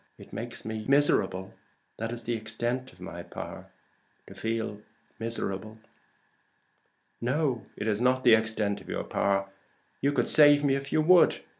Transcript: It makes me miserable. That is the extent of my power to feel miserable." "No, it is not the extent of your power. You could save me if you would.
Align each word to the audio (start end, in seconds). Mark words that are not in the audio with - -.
It 0.17 0.33
makes 0.33 0.65
me 0.65 0.83
miserable. 0.87 1.53
That 1.97 2.11
is 2.11 2.23
the 2.23 2.33
extent 2.33 2.91
of 2.91 2.99
my 2.99 3.21
power 3.21 3.69
to 4.25 4.33
feel 4.33 4.81
miserable." 5.19 5.77
"No, 7.21 7.61
it 7.77 7.85
is 7.87 8.01
not 8.01 8.23
the 8.23 8.33
extent 8.33 8.81
of 8.81 8.89
your 8.89 9.03
power. 9.03 9.49
You 10.01 10.11
could 10.11 10.27
save 10.27 10.63
me 10.63 10.73
if 10.73 10.91
you 10.91 11.01
would. 11.01 11.41